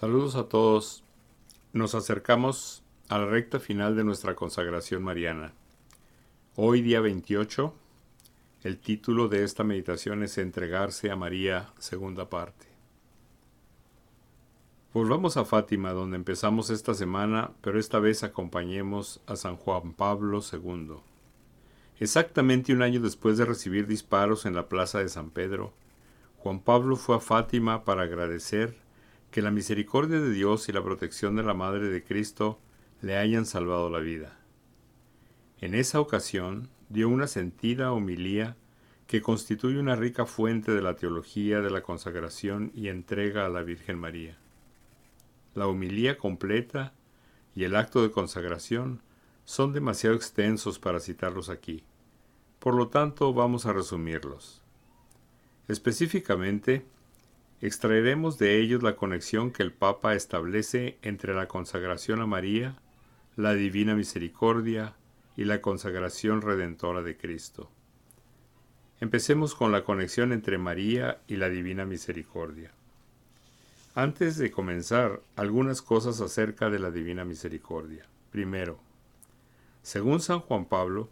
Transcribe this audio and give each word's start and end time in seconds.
Saludos 0.00 0.36
a 0.36 0.44
todos. 0.44 1.02
Nos 1.72 1.96
acercamos 1.96 2.84
a 3.08 3.18
la 3.18 3.26
recta 3.26 3.58
final 3.58 3.96
de 3.96 4.04
nuestra 4.04 4.36
consagración 4.36 5.02
mariana. 5.02 5.54
Hoy 6.54 6.82
día 6.82 7.00
28, 7.00 7.74
el 8.62 8.78
título 8.78 9.26
de 9.26 9.42
esta 9.42 9.64
meditación 9.64 10.22
es 10.22 10.38
Entregarse 10.38 11.10
a 11.10 11.16
María, 11.16 11.72
segunda 11.80 12.30
parte. 12.30 12.66
Volvamos 14.94 15.36
a 15.36 15.44
Fátima, 15.44 15.90
donde 15.90 16.14
empezamos 16.14 16.70
esta 16.70 16.94
semana, 16.94 17.50
pero 17.60 17.80
esta 17.80 17.98
vez 17.98 18.22
acompañemos 18.22 19.20
a 19.26 19.34
San 19.34 19.56
Juan 19.56 19.94
Pablo 19.94 20.38
II. 20.38 20.98
Exactamente 21.98 22.72
un 22.72 22.82
año 22.82 23.00
después 23.00 23.36
de 23.36 23.46
recibir 23.46 23.88
disparos 23.88 24.46
en 24.46 24.54
la 24.54 24.68
plaza 24.68 25.00
de 25.00 25.08
San 25.08 25.30
Pedro, 25.30 25.72
Juan 26.36 26.60
Pablo 26.60 26.94
fue 26.94 27.16
a 27.16 27.20
Fátima 27.20 27.84
para 27.84 28.02
agradecer 28.02 28.86
que 29.30 29.42
la 29.42 29.50
misericordia 29.50 30.20
de 30.20 30.32
Dios 30.32 30.68
y 30.68 30.72
la 30.72 30.82
protección 30.82 31.36
de 31.36 31.42
la 31.42 31.54
Madre 31.54 31.88
de 31.88 32.02
Cristo 32.02 32.58
le 33.02 33.16
hayan 33.16 33.46
salvado 33.46 33.90
la 33.90 33.98
vida. 33.98 34.38
En 35.60 35.74
esa 35.74 36.00
ocasión 36.00 36.68
dio 36.88 37.08
una 37.08 37.26
sentida 37.26 37.92
homilía 37.92 38.56
que 39.06 39.22
constituye 39.22 39.78
una 39.78 39.96
rica 39.96 40.26
fuente 40.26 40.72
de 40.72 40.82
la 40.82 40.94
teología 40.94 41.60
de 41.60 41.70
la 41.70 41.82
consagración 41.82 42.70
y 42.74 42.88
entrega 42.88 43.46
a 43.46 43.48
la 43.48 43.62
Virgen 43.62 43.98
María. 43.98 44.38
La 45.54 45.66
homilía 45.66 46.18
completa 46.18 46.92
y 47.54 47.64
el 47.64 47.74
acto 47.74 48.02
de 48.02 48.10
consagración 48.10 49.02
son 49.44 49.72
demasiado 49.72 50.14
extensos 50.14 50.78
para 50.78 51.00
citarlos 51.00 51.48
aquí. 51.48 51.82
Por 52.58 52.74
lo 52.74 52.88
tanto, 52.88 53.32
vamos 53.32 53.66
a 53.66 53.72
resumirlos. 53.72 54.62
Específicamente, 55.68 56.86
extraeremos 57.60 58.38
de 58.38 58.60
ellos 58.60 58.82
la 58.82 58.96
conexión 58.96 59.50
que 59.50 59.62
el 59.62 59.72
Papa 59.72 60.14
establece 60.14 60.98
entre 61.02 61.34
la 61.34 61.48
consagración 61.48 62.20
a 62.20 62.26
María, 62.26 62.76
la 63.36 63.54
divina 63.54 63.94
misericordia 63.94 64.94
y 65.36 65.44
la 65.44 65.60
consagración 65.60 66.42
redentora 66.42 67.02
de 67.02 67.16
Cristo. 67.16 67.70
Empecemos 69.00 69.54
con 69.54 69.70
la 69.70 69.84
conexión 69.84 70.32
entre 70.32 70.58
María 70.58 71.20
y 71.28 71.36
la 71.36 71.48
divina 71.48 71.84
misericordia. 71.84 72.72
Antes 73.94 74.36
de 74.36 74.50
comenzar, 74.50 75.20
algunas 75.36 75.82
cosas 75.82 76.20
acerca 76.20 76.70
de 76.70 76.78
la 76.78 76.90
divina 76.90 77.24
misericordia. 77.24 78.06
Primero, 78.30 78.78
según 79.82 80.20
San 80.20 80.40
Juan 80.40 80.66
Pablo, 80.66 81.08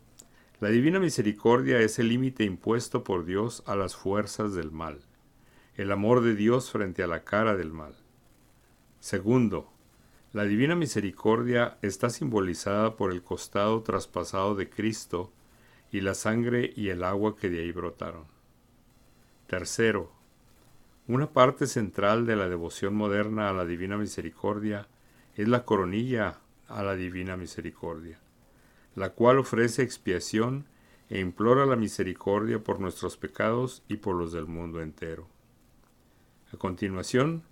la 0.61 0.69
divina 0.69 0.99
misericordia 0.99 1.79
es 1.79 1.99
el 1.99 2.09
límite 2.09 2.45
impuesto 2.45 3.05
por 3.05 3.25
Dios 3.25 3.63
a 3.67 3.77
las 3.77 3.95
fuerzas 3.95 4.55
del 4.55 4.71
mal, 4.71 5.01
el 5.77 5.93
amor 5.93 6.23
de 6.23 6.35
Dios 6.35 6.71
frente 6.71 7.03
a 7.03 7.07
la 7.07 7.25
cara 7.25 7.57
del 7.57 7.73
mal. 7.73 7.95
Segundo, 9.01 9.71
la 10.33 10.45
divina 10.45 10.75
misericordia 10.75 11.79
está 11.83 12.11
simbolizada 12.11 12.97
por 12.97 13.13
el 13.13 13.23
costado 13.23 13.83
traspasado 13.83 14.55
de 14.55 14.69
Cristo 14.69 15.33
y 15.93 16.01
la 16.01 16.15
sangre 16.15 16.73
y 16.77 16.89
el 16.89 17.05
agua 17.05 17.37
que 17.37 17.49
de 17.49 17.61
ahí 17.61 17.73
brotaron. 17.73 18.25
Tercero, 19.47 20.13
una 21.07 21.31
parte 21.33 21.67
central 21.67 22.27
de 22.27 22.37
la 22.37 22.49
devoción 22.49 22.95
moderna 22.95 23.49
a 23.49 23.53
la 23.53 23.65
divina 23.65 23.97
misericordia 23.97 24.89
es 25.37 25.47
la 25.47 25.65
coronilla 25.65 26.41
a 26.69 26.83
la 26.83 26.97
divina 26.97 27.37
misericordia 27.37 28.19
la 28.97 29.11
cual 29.11 29.39
ofrece 29.39 29.83
expiación 29.83 30.67
e 31.09 31.21
implora 31.21 31.67
la 31.67 31.77
misericordia 31.77 32.59
por 32.59 32.81
nuestros 32.81 33.17
pecados 33.17 33.85
y 33.89 33.99
por 33.99 34.17
los 34.17 34.33
del 34.33 34.47
mundo 34.47 34.81
entero. 34.81 35.29
A 36.53 36.57
continuación, 36.57 37.43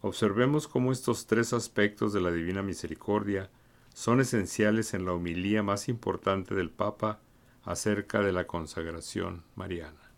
observemos 0.00 0.68
cómo 0.68 0.92
estos 0.92 1.26
tres 1.26 1.52
aspectos 1.52 2.12
de 2.12 2.20
la 2.20 2.30
divina 2.30 2.62
misericordia 2.62 3.50
son 3.94 4.20
esenciales 4.20 4.94
en 4.94 5.04
la 5.04 5.12
homilía 5.12 5.62
más 5.62 5.88
importante 5.88 6.54
del 6.54 6.70
Papa 6.70 7.20
acerca 7.64 8.20
de 8.20 8.32
la 8.32 8.46
consagración 8.46 9.44
mariana. 9.56 10.12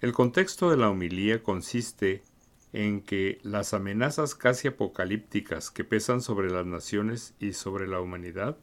El 0.00 0.12
contexto 0.12 0.70
de 0.70 0.76
la 0.76 0.90
homilía 0.90 1.42
consiste 1.42 2.22
en 2.72 3.00
que 3.02 3.38
las 3.42 3.74
amenazas 3.74 4.34
casi 4.34 4.68
apocalípticas 4.68 5.70
que 5.70 5.84
pesan 5.84 6.20
sobre 6.20 6.50
las 6.50 6.66
naciones 6.66 7.34
y 7.40 7.52
sobre 7.52 7.86
la 7.86 8.00
humanidad 8.00 8.56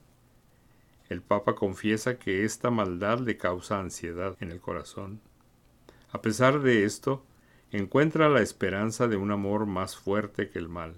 el 1.09 1.21
Papa 1.21 1.55
confiesa 1.55 2.17
que 2.17 2.45
esta 2.45 2.71
maldad 2.71 3.19
le 3.19 3.37
causa 3.37 3.79
ansiedad 3.79 4.35
en 4.39 4.51
el 4.51 4.59
corazón. 4.59 5.21
A 6.11 6.21
pesar 6.21 6.61
de 6.61 6.83
esto, 6.83 7.23
encuentra 7.71 8.29
la 8.29 8.41
esperanza 8.41 9.07
de 9.07 9.17
un 9.17 9.31
amor 9.31 9.65
más 9.65 9.97
fuerte 9.97 10.49
que 10.49 10.59
el 10.59 10.69
mal, 10.69 10.95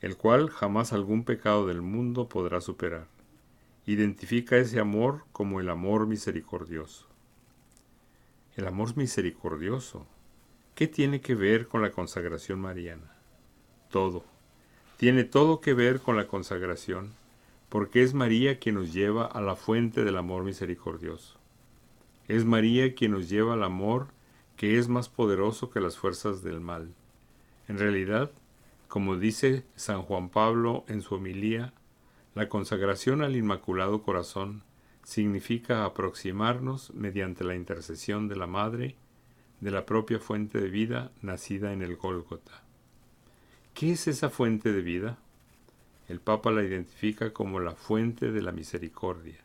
el 0.00 0.16
cual 0.16 0.50
jamás 0.50 0.92
algún 0.92 1.24
pecado 1.24 1.66
del 1.66 1.82
mundo 1.82 2.28
podrá 2.28 2.60
superar. 2.60 3.06
Identifica 3.86 4.56
ese 4.56 4.80
amor 4.80 5.24
como 5.32 5.60
el 5.60 5.68
amor 5.68 6.06
misericordioso. 6.06 7.06
El 8.56 8.66
amor 8.66 8.96
misericordioso. 8.96 10.06
¿Qué 10.74 10.86
tiene 10.86 11.20
que 11.20 11.34
ver 11.34 11.68
con 11.68 11.82
la 11.82 11.90
consagración 11.90 12.60
mariana? 12.60 13.16
Todo. 13.90 14.24
Tiene 14.96 15.24
todo 15.24 15.60
que 15.60 15.74
ver 15.74 16.00
con 16.00 16.16
la 16.16 16.26
consagración 16.26 17.12
porque 17.74 18.04
es 18.04 18.14
María 18.14 18.60
quien 18.60 18.76
nos 18.76 18.92
lleva 18.92 19.26
a 19.26 19.40
la 19.40 19.56
fuente 19.56 20.04
del 20.04 20.16
amor 20.16 20.44
misericordioso. 20.44 21.36
Es 22.28 22.44
María 22.44 22.94
quien 22.94 23.10
nos 23.10 23.28
lleva 23.28 23.54
al 23.54 23.64
amor 23.64 24.06
que 24.56 24.78
es 24.78 24.88
más 24.88 25.08
poderoso 25.08 25.70
que 25.70 25.80
las 25.80 25.96
fuerzas 25.96 26.42
del 26.42 26.60
mal. 26.60 26.94
En 27.68 27.78
realidad, 27.78 28.30
como 28.88 29.16
dice 29.16 29.64
San 29.74 30.02
Juan 30.02 30.28
Pablo 30.28 30.84
en 30.88 31.02
su 31.02 31.16
homilía, 31.16 31.72
la 32.34 32.48
consagración 32.48 33.22
al 33.22 33.36
Inmaculado 33.36 34.02
Corazón 34.02 34.62
significa 35.02 35.84
aproximarnos 35.84 36.92
mediante 36.94 37.44
la 37.44 37.54
intercesión 37.54 38.28
de 38.28 38.36
la 38.36 38.46
Madre 38.46 38.96
de 39.60 39.70
la 39.70 39.86
propia 39.86 40.18
fuente 40.18 40.60
de 40.60 40.68
vida 40.68 41.10
nacida 41.22 41.72
en 41.72 41.82
el 41.82 41.96
Gólgota. 41.96 42.62
¿Qué 43.72 43.92
es 43.92 44.08
esa 44.08 44.30
fuente 44.30 44.72
de 44.72 44.82
vida? 44.82 45.18
el 46.08 46.20
Papa 46.20 46.50
la 46.50 46.62
identifica 46.62 47.32
como 47.32 47.60
la 47.60 47.72
fuente 47.72 48.30
de 48.30 48.42
la 48.42 48.52
misericordia. 48.52 49.38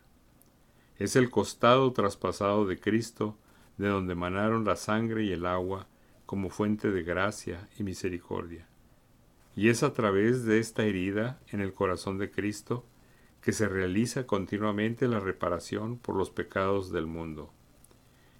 Es 0.98 1.16
el 1.16 1.30
costado 1.30 1.92
traspasado 1.94 2.66
de 2.66 2.80
Cristo 2.80 3.38
de 3.80 3.88
donde 3.88 4.14
emanaron 4.14 4.66
la 4.66 4.76
sangre 4.76 5.24
y 5.24 5.32
el 5.32 5.46
agua 5.46 5.88
como 6.26 6.50
fuente 6.50 6.92
de 6.92 7.02
gracia 7.02 7.70
y 7.80 7.84
misericordia. 7.84 8.68
Y 9.56 9.70
es 9.70 9.82
a 9.84 9.94
través 9.94 10.46
de 10.46 10.60
esta 10.60 10.84
herida 10.84 11.40
en 11.48 11.62
el 11.62 11.74
corazón 11.74 12.18
de 12.20 12.30
Cristo 12.30 12.86
que 13.42 13.54
se 13.54 13.70
realiza 13.70 14.28
continuamente 14.28 15.08
la 15.08 15.22
reparación 15.22 15.98
por 15.98 16.16
los 16.16 16.30
pecados 16.30 16.92
del 16.92 17.08
mundo. 17.08 17.54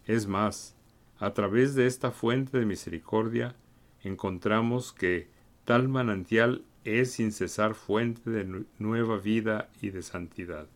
Es 0.06 0.28
más, 0.28 0.76
a 1.20 1.34
través 1.34 1.74
de 1.74 1.88
esta 1.88 2.12
fuente 2.12 2.60
de 2.60 2.66
misericordia 2.66 3.56
encontramos 4.04 4.92
que 4.92 5.30
tal 5.64 5.88
manantial 5.88 6.66
es 6.84 7.14
sin 7.14 7.32
cesar 7.32 7.76
fuente 7.76 8.30
de 8.30 8.66
nueva 8.78 9.18
vida 9.18 9.70
y 9.82 9.92
de 9.92 10.02
santidad. 10.02 10.68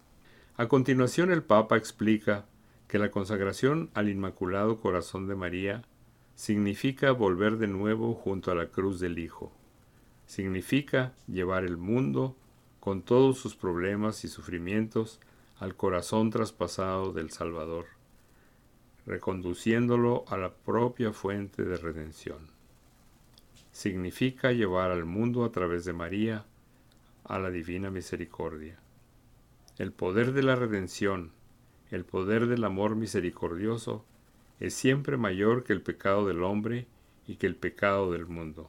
A 0.56 0.68
continuación 0.68 1.32
el 1.32 1.44
Papa 1.44 1.76
explica 1.76 2.46
que 2.94 3.00
la 3.00 3.10
consagración 3.10 3.90
al 3.96 4.08
Inmaculado 4.08 4.80
Corazón 4.80 5.26
de 5.28 5.34
María 5.34 5.82
significa 6.36 7.10
volver 7.10 7.58
de 7.58 7.66
nuevo 7.66 8.14
junto 8.14 8.52
a 8.52 8.54
la 8.56 8.68
cruz 8.68 9.00
del 9.00 9.18
Hijo. 9.18 9.52
Significa 10.28 11.16
llevar 11.26 11.64
el 11.64 11.78
mundo, 11.78 12.38
con 12.80 13.02
todos 13.02 13.40
sus 13.40 13.56
problemas 13.56 14.24
y 14.26 14.28
sufrimientos, 14.28 15.20
al 15.58 15.76
corazón 15.76 16.30
traspasado 16.30 17.14
del 17.14 17.32
Salvador, 17.32 17.88
reconduciéndolo 19.08 20.26
a 20.28 20.38
la 20.38 20.54
propia 20.54 21.14
fuente 21.14 21.64
de 21.64 21.78
redención 21.78 22.52
significa 23.72 24.52
llevar 24.52 24.92
al 24.92 25.06
mundo 25.06 25.46
a 25.46 25.52
través 25.52 25.84
de 25.84 25.94
María 25.94 26.46
a 27.24 27.40
la 27.40 27.50
divina 27.50 27.90
misericordia. 27.90 28.78
El 29.80 29.94
poder 29.94 30.32
de 30.34 30.44
la 30.44 30.56
redención, 30.56 31.32
el 31.94 32.06
poder 32.06 32.48
del 32.48 32.64
amor 32.64 32.96
misericordioso, 32.96 34.04
es 34.60 34.74
siempre 34.74 35.16
mayor 35.16 35.64
que 35.64 35.74
el 35.74 35.84
pecado 35.84 36.26
del 36.26 36.42
hombre 36.42 36.88
y 37.28 37.36
que 37.36 37.46
el 37.46 37.56
pecado 37.56 38.12
del 38.12 38.26
mundo, 38.26 38.68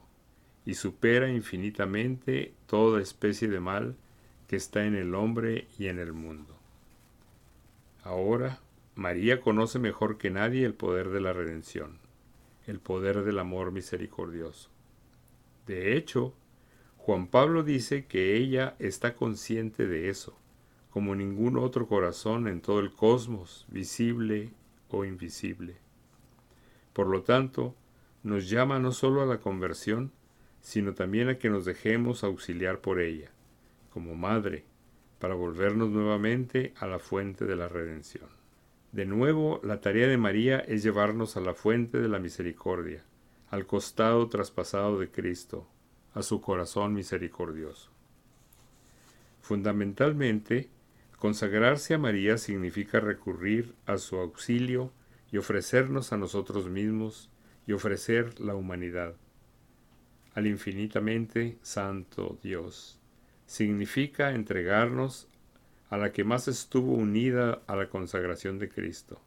y 0.66 0.74
supera 0.74 1.30
infinitamente 1.30 2.52
toda 2.66 3.00
especie 3.00 3.48
de 3.48 3.60
mal 3.60 3.96
que 4.46 4.56
está 4.56 4.84
en 4.84 4.94
el 4.94 5.14
hombre 5.14 5.68
y 5.78 5.86
en 5.86 6.00
el 6.00 6.12
mundo. 6.12 6.54
Ahora, 8.02 8.60
María 8.94 9.40
conoce 9.40 9.78
mejor 9.78 10.18
que 10.18 10.28
nadie 10.28 10.66
el 10.66 10.74
poder 10.74 11.08
de 11.08 11.22
la 11.22 11.32
redención, 11.32 12.00
el 12.66 12.78
poder 12.78 13.24
del 13.24 13.38
amor 13.38 13.72
misericordioso. 13.72 14.68
De 15.66 15.96
hecho, 15.96 16.34
Juan 16.98 17.26
Pablo 17.28 17.62
dice 17.62 18.04
que 18.04 18.36
ella 18.36 18.76
está 18.78 19.14
consciente 19.14 19.86
de 19.86 20.10
eso, 20.10 20.38
como 20.94 21.16
ningún 21.16 21.56
otro 21.56 21.88
corazón 21.88 22.46
en 22.46 22.60
todo 22.60 22.78
el 22.78 22.92
cosmos, 22.92 23.66
visible 23.66 24.52
o 24.90 25.04
invisible. 25.04 25.74
Por 26.92 27.08
lo 27.08 27.24
tanto, 27.24 27.74
nos 28.22 28.48
llama 28.48 28.78
no 28.78 28.92
solo 28.92 29.20
a 29.20 29.26
la 29.26 29.40
conversión, 29.40 30.12
sino 30.60 30.94
también 30.94 31.28
a 31.28 31.36
que 31.36 31.50
nos 31.50 31.64
dejemos 31.64 32.22
auxiliar 32.22 32.80
por 32.80 33.00
ella, 33.00 33.32
como 33.92 34.14
madre, 34.14 34.66
para 35.18 35.34
volvernos 35.34 35.90
nuevamente 35.90 36.74
a 36.78 36.86
la 36.86 37.00
fuente 37.00 37.44
de 37.44 37.56
la 37.56 37.66
redención. 37.66 38.28
De 38.92 39.04
nuevo, 39.04 39.58
la 39.64 39.80
tarea 39.80 40.06
de 40.06 40.16
María 40.16 40.60
es 40.60 40.84
llevarnos 40.84 41.36
a 41.36 41.40
la 41.40 41.54
fuente 41.54 41.98
de 41.98 42.08
la 42.08 42.20
misericordia, 42.20 43.02
al 43.50 43.66
costado 43.66 44.28
traspasado 44.28 45.00
de 45.00 45.10
Cristo, 45.10 45.66
a 46.14 46.22
su 46.22 46.40
corazón 46.40 46.94
misericordioso. 46.94 47.90
Fundamentalmente, 49.40 50.70
consagrarse 51.24 51.94
a 51.94 51.98
María 51.98 52.36
significa 52.36 53.00
recurrir 53.00 53.74
a 53.86 53.96
su 53.96 54.16
auxilio 54.16 54.92
y 55.32 55.38
ofrecernos 55.38 56.12
a 56.12 56.18
nosotros 56.18 56.68
mismos 56.68 57.30
y 57.66 57.72
ofrecer 57.72 58.38
la 58.40 58.54
humanidad 58.54 59.14
al 60.34 60.46
infinitamente 60.46 61.56
santo 61.62 62.38
Dios. 62.42 63.00
Significa 63.46 64.32
entregarnos 64.32 65.26
a 65.88 65.96
la 65.96 66.12
que 66.12 66.24
más 66.24 66.46
estuvo 66.46 66.92
unida 66.92 67.62
a 67.68 67.74
la 67.74 67.88
consagración 67.88 68.58
de 68.58 68.68
Cristo. 68.68 69.18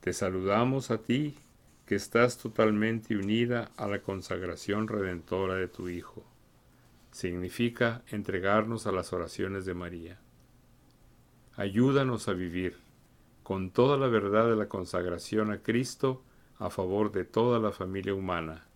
Te 0.00 0.14
saludamos 0.14 0.90
a 0.90 1.02
ti, 1.02 1.36
que 1.84 1.96
estás 1.96 2.38
totalmente 2.38 3.18
unida 3.18 3.70
a 3.76 3.86
la 3.86 4.00
consagración 4.00 4.88
redentora 4.88 5.56
de 5.56 5.68
tu 5.68 5.90
Hijo. 5.90 6.24
Significa 7.10 8.02
entregarnos 8.08 8.86
a 8.86 8.92
las 8.92 9.12
oraciones 9.12 9.66
de 9.66 9.74
María. 9.74 10.20
Ayúdanos 11.58 12.28
a 12.28 12.34
vivir 12.34 12.76
con 13.42 13.70
toda 13.70 13.96
la 13.96 14.08
verdad 14.08 14.46
de 14.46 14.56
la 14.56 14.68
consagración 14.68 15.50
a 15.50 15.62
Cristo 15.62 16.22
a 16.58 16.68
favor 16.68 17.12
de 17.12 17.24
toda 17.24 17.58
la 17.58 17.72
familia 17.72 18.12
humana 18.12 18.66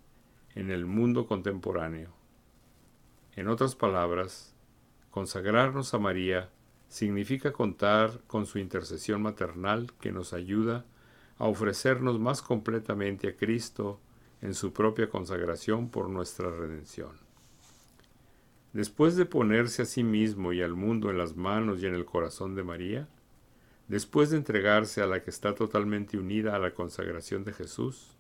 en 0.54 0.70
el 0.70 0.86
mundo 0.86 1.26
contemporáneo. 1.26 2.08
En 3.36 3.48
otras 3.48 3.76
palabras, 3.76 4.54
consagrarnos 5.10 5.92
a 5.92 5.98
María 5.98 6.48
significa 6.88 7.52
contar 7.52 8.22
con 8.26 8.46
su 8.46 8.58
intercesión 8.58 9.20
maternal 9.20 9.92
que 10.00 10.10
nos 10.10 10.32
ayuda 10.32 10.86
a 11.36 11.48
ofrecernos 11.48 12.18
más 12.18 12.40
completamente 12.40 13.28
a 13.28 13.36
Cristo 13.36 14.00
en 14.40 14.54
su 14.54 14.72
propia 14.72 15.10
consagración 15.10 15.90
por 15.90 16.08
nuestra 16.08 16.50
redención. 16.50 17.29
Después 18.72 19.16
de 19.16 19.26
ponerse 19.26 19.82
a 19.82 19.86
sí 19.86 20.04
mismo 20.04 20.52
y 20.52 20.62
al 20.62 20.74
mundo 20.74 21.10
en 21.10 21.18
las 21.18 21.36
manos 21.36 21.82
y 21.82 21.86
en 21.86 21.94
el 21.94 22.04
corazón 22.04 22.54
de 22.54 22.62
María, 22.62 23.08
después 23.88 24.30
de 24.30 24.36
entregarse 24.36 25.02
a 25.02 25.06
la 25.06 25.22
que 25.24 25.30
está 25.30 25.54
totalmente 25.54 26.16
unida 26.16 26.54
a 26.54 26.60
la 26.60 26.72
consagración 26.72 27.42
de 27.42 27.52
Jesús, 27.52 28.16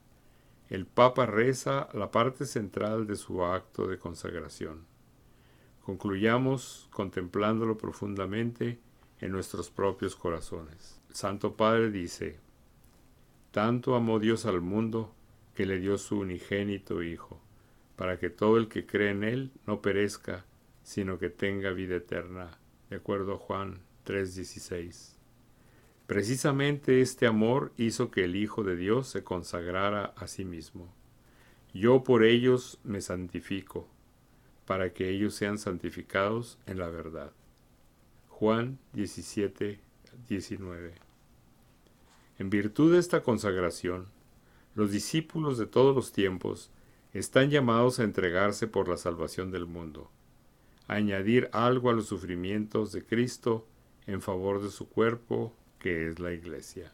el 0.68 0.86
Papa 0.86 1.26
reza 1.26 1.88
la 1.94 2.10
parte 2.10 2.46
central 2.46 3.06
de 3.06 3.16
su 3.16 3.44
acto 3.44 3.86
de 3.86 3.98
consagración. 3.98 4.86
Concluyamos 5.84 6.88
contemplándolo 6.90 7.78
profundamente 7.78 8.80
en 9.20 9.32
nuestros 9.32 9.70
propios 9.70 10.16
corazones. 10.16 11.00
El 11.08 11.14
Santo 11.14 11.56
Padre 11.56 11.90
dice, 11.90 12.38
Tanto 13.50 13.94
amó 13.94 14.18
Dios 14.18 14.46
al 14.46 14.60
mundo 14.60 15.12
que 15.54 15.66
le 15.66 15.78
dio 15.78 15.98
su 15.98 16.20
unigénito 16.20 17.02
Hijo, 17.02 17.40
para 18.00 18.18
que 18.18 18.30
todo 18.30 18.56
el 18.56 18.68
que 18.68 18.86
cree 18.86 19.10
en 19.10 19.22
Él 19.24 19.50
no 19.66 19.82
perezca, 19.82 20.46
sino 20.82 21.18
que 21.18 21.28
tenga 21.28 21.70
vida 21.72 21.96
eterna. 21.96 22.58
De 22.88 22.96
acuerdo 22.96 23.34
a 23.34 23.36
Juan 23.36 23.82
3:16. 24.06 25.18
Precisamente 26.06 27.02
este 27.02 27.26
amor 27.26 27.74
hizo 27.76 28.10
que 28.10 28.24
el 28.24 28.36
Hijo 28.36 28.62
de 28.62 28.74
Dios 28.74 29.06
se 29.06 29.22
consagrara 29.22 30.14
a 30.16 30.28
sí 30.28 30.46
mismo. 30.46 30.90
Yo 31.74 32.02
por 32.02 32.24
ellos 32.24 32.80
me 32.84 33.02
santifico, 33.02 33.86
para 34.64 34.94
que 34.94 35.10
ellos 35.10 35.34
sean 35.34 35.58
santificados 35.58 36.58
en 36.64 36.78
la 36.78 36.88
verdad. 36.88 37.32
Juan 38.30 38.78
17, 38.94 39.78
19. 40.26 40.94
En 42.38 42.48
virtud 42.48 42.94
de 42.94 42.98
esta 42.98 43.22
consagración, 43.22 44.06
los 44.74 44.90
discípulos 44.90 45.58
de 45.58 45.66
todos 45.66 45.94
los 45.94 46.12
tiempos 46.12 46.70
están 47.12 47.50
llamados 47.50 47.98
a 47.98 48.04
entregarse 48.04 48.66
por 48.66 48.88
la 48.88 48.96
salvación 48.96 49.50
del 49.50 49.66
mundo, 49.66 50.10
a 50.86 50.94
añadir 50.94 51.48
algo 51.52 51.90
a 51.90 51.92
los 51.92 52.06
sufrimientos 52.06 52.92
de 52.92 53.04
Cristo 53.04 53.66
en 54.06 54.22
favor 54.22 54.62
de 54.62 54.70
su 54.70 54.88
cuerpo 54.88 55.52
que 55.78 56.08
es 56.08 56.20
la 56.20 56.32
iglesia. 56.32 56.92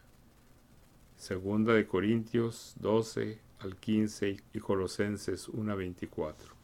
Segunda 1.17 1.75
de 1.75 1.87
Corintios 1.87 2.75
12 2.81 3.39
al 3.61 3.77
15 3.77 4.37
y 4.53 4.59
Colosenses 4.59 5.49
1 5.49 5.77
24. 5.77 6.55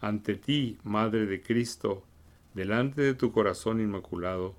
Ante 0.00 0.34
ti, 0.34 0.78
Madre 0.82 1.26
de 1.26 1.40
Cristo, 1.40 2.04
delante 2.52 3.00
de 3.00 3.14
tu 3.14 3.32
corazón 3.32 3.80
inmaculado, 3.80 4.54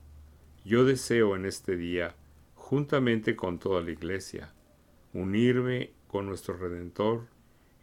yo 0.63 0.85
deseo 0.85 1.35
en 1.35 1.45
este 1.45 1.75
día, 1.75 2.15
juntamente 2.55 3.35
con 3.35 3.59
toda 3.59 3.81
la 3.81 3.91
iglesia, 3.91 4.53
unirme 5.13 5.91
con 6.07 6.25
nuestro 6.25 6.57
Redentor 6.57 7.27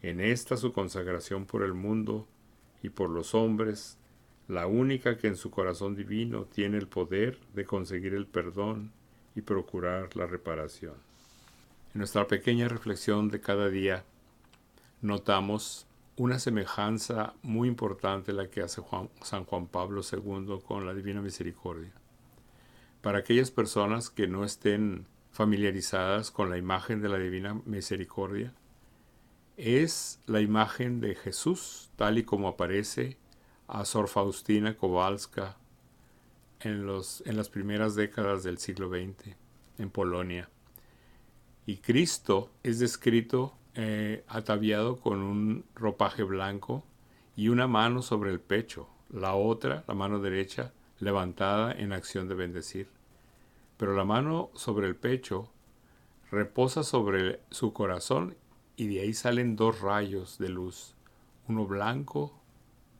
en 0.03 0.19
esta 0.19 0.57
su 0.57 0.73
consagración 0.73 1.45
por 1.45 1.63
el 1.63 1.73
mundo 1.73 2.27
y 2.83 2.89
por 2.89 3.09
los 3.09 3.33
hombres 3.33 3.97
la 4.49 4.67
única 4.67 5.17
que 5.17 5.27
en 5.27 5.37
su 5.37 5.49
corazón 5.49 5.95
divino 5.95 6.43
tiene 6.43 6.77
el 6.77 6.87
poder 6.87 7.39
de 7.53 7.65
conseguir 7.65 8.13
el 8.13 8.27
perdón 8.27 8.91
y 9.35 9.41
procurar 9.41 10.15
la 10.17 10.27
reparación. 10.27 10.95
En 11.93 11.99
nuestra 11.99 12.27
pequeña 12.27 12.67
reflexión 12.67 13.29
de 13.29 13.39
cada 13.39 13.69
día 13.69 14.03
notamos 15.01 15.87
una 16.17 16.37
semejanza 16.37 17.33
muy 17.41 17.69
importante 17.69 18.33
la 18.33 18.49
que 18.49 18.61
hace 18.61 18.81
San 19.21 19.45
Juan 19.45 19.67
Pablo 19.67 20.01
II 20.01 20.59
con 20.65 20.85
la 20.85 20.93
Divina 20.93 21.21
Misericordia. 21.21 21.93
Para 23.01 23.19
aquellas 23.19 23.51
personas 23.51 24.09
que 24.09 24.27
no 24.27 24.43
estén 24.43 25.07
familiarizadas 25.31 26.29
con 26.29 26.49
la 26.49 26.57
imagen 26.57 27.01
de 27.01 27.09
la 27.09 27.17
Divina 27.17 27.59
Misericordia, 27.65 28.53
es 29.57 30.19
la 30.25 30.41
imagen 30.41 30.99
de 30.99 31.15
Jesús 31.15 31.89
tal 31.95 32.17
y 32.17 32.23
como 32.23 32.47
aparece 32.47 33.17
a 33.67 33.85
Sor 33.85 34.07
Faustina 34.07 34.75
Kowalska 34.75 35.57
en, 36.59 36.85
los, 36.85 37.23
en 37.25 37.37
las 37.37 37.49
primeras 37.49 37.95
décadas 37.95 38.43
del 38.43 38.57
siglo 38.57 38.89
XX 38.89 39.35
en 39.77 39.89
Polonia. 39.89 40.49
Y 41.65 41.77
Cristo 41.77 42.49
es 42.63 42.79
descrito 42.79 43.53
eh, 43.75 44.23
ataviado 44.27 44.99
con 44.99 45.21
un 45.21 45.65
ropaje 45.75 46.23
blanco 46.23 46.83
y 47.35 47.47
una 47.47 47.67
mano 47.67 48.01
sobre 48.01 48.31
el 48.31 48.39
pecho, 48.39 48.87
la 49.09 49.33
otra, 49.35 49.83
la 49.87 49.93
mano 49.93 50.19
derecha, 50.19 50.73
levantada 50.99 51.71
en 51.71 51.93
acción 51.93 52.27
de 52.27 52.35
bendecir. 52.35 52.87
Pero 53.77 53.95
la 53.95 54.03
mano 54.03 54.51
sobre 54.53 54.87
el 54.87 54.95
pecho 54.95 55.49
reposa 56.31 56.83
sobre 56.83 57.39
su 57.49 57.73
corazón 57.73 58.35
y 58.75 58.87
de 58.87 59.01
ahí 59.01 59.13
salen 59.13 59.55
dos 59.55 59.81
rayos 59.81 60.37
de 60.37 60.49
luz, 60.49 60.95
uno 61.47 61.65
blanco 61.65 62.33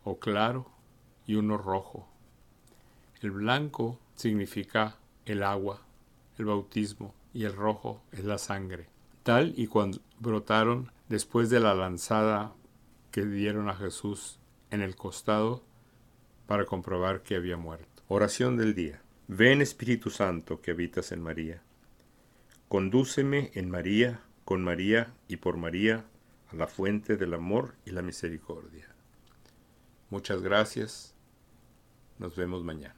o 0.03 0.19
claro 0.19 0.69
y 1.25 1.35
uno 1.35 1.57
rojo. 1.57 2.07
El 3.21 3.31
blanco 3.31 3.99
significa 4.15 4.97
el 5.25 5.43
agua, 5.43 5.81
el 6.37 6.45
bautismo, 6.45 7.13
y 7.33 7.45
el 7.45 7.55
rojo 7.55 8.01
es 8.11 8.23
la 8.23 8.37
sangre. 8.37 8.87
Tal 9.23 9.53
y 9.57 9.67
cuando 9.67 9.99
brotaron 10.19 10.91
después 11.09 11.49
de 11.49 11.59
la 11.59 11.73
lanzada 11.73 12.53
que 13.11 13.25
dieron 13.25 13.69
a 13.69 13.75
Jesús 13.75 14.39
en 14.69 14.81
el 14.81 14.95
costado 14.95 15.63
para 16.47 16.65
comprobar 16.65 17.23
que 17.23 17.35
había 17.35 17.57
muerto. 17.57 18.03
Oración 18.07 18.57
del 18.57 18.75
día. 18.75 19.01
Ven 19.27 19.61
Espíritu 19.61 20.09
Santo 20.09 20.61
que 20.61 20.71
habitas 20.71 21.11
en 21.11 21.21
María. 21.21 21.61
Condúceme 22.67 23.51
en 23.53 23.69
María, 23.69 24.21
con 24.45 24.63
María 24.63 25.13
y 25.27 25.37
por 25.37 25.57
María 25.57 26.05
a 26.51 26.55
la 26.55 26.67
fuente 26.67 27.17
del 27.17 27.33
amor 27.33 27.75
y 27.85 27.91
la 27.91 28.01
misericordia. 28.01 28.87
Muchas 30.09 30.41
gracias. 30.41 31.15
Nos 32.19 32.35
vemos 32.35 32.63
mañana. 32.63 32.95